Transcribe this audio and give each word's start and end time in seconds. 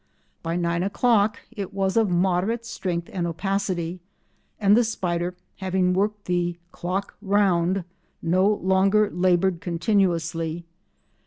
By 0.41 0.55
nine 0.55 0.81
o'clock 0.81 1.37
it 1.51 1.75
was 1.75 1.95
of 1.95 2.09
moderate 2.09 2.65
strength 2.65 3.07
and 3.13 3.27
opacity, 3.27 3.99
and 4.59 4.75
the 4.75 4.83
spider, 4.83 5.35
having 5.57 5.93
worked 5.93 6.25
"the 6.25 6.57
clock 6.71 7.13
round," 7.21 7.83
no 8.19 8.47
longer 8.47 9.11
laboured 9.11 9.61
continuously. 9.61 10.65